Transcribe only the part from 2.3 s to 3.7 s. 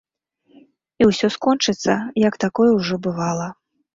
такое ўжо бывала.